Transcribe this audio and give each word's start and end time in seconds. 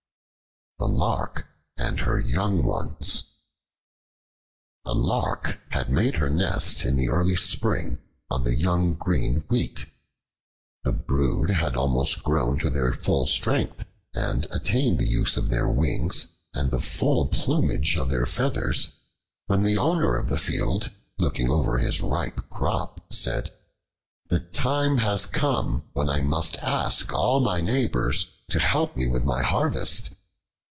The 0.79 0.87
Lark 0.87 1.45
and 1.77 1.99
Her 1.99 2.17
Young 2.17 2.65
Ones 2.65 3.23
A 4.83 4.93
LARK 4.95 5.59
had 5.69 5.91
made 5.91 6.15
her 6.15 6.27
nest 6.29 6.85
in 6.85 6.97
the 6.97 7.07
early 7.07 7.35
spring 7.35 7.99
on 8.31 8.43
the 8.43 8.57
young 8.57 8.95
green 8.95 9.41
wheat. 9.47 9.85
The 10.83 10.91
brood 10.91 11.51
had 11.51 11.75
almost 11.77 12.23
grown 12.23 12.57
to 12.59 12.71
their 12.71 12.91
full 12.93 13.27
strength 13.27 13.85
and 14.15 14.47
attained 14.49 14.97
the 14.97 15.07
use 15.07 15.37
of 15.37 15.49
their 15.49 15.69
wings 15.69 16.33
and 16.55 16.71
the 16.71 16.79
full 16.81 17.27
plumage 17.27 17.95
of 17.95 18.09
their 18.09 18.25
feathers, 18.25 18.91
when 19.45 19.61
the 19.61 19.77
owner 19.77 20.15
of 20.17 20.29
the 20.29 20.37
field, 20.39 20.89
looking 21.19 21.47
over 21.51 21.77
his 21.77 22.01
ripe 22.01 22.49
crop, 22.49 23.13
said, 23.13 23.53
"The 24.29 24.39
time 24.39 24.97
has 24.97 25.27
come 25.27 25.87
when 25.93 26.09
I 26.09 26.21
must 26.21 26.57
ask 26.57 27.13
all 27.13 27.39
my 27.39 27.61
neighbors 27.61 28.25
to 28.49 28.57
help 28.57 28.97
me 28.97 29.05
with 29.07 29.23
my 29.23 29.43
harvest." 29.43 30.15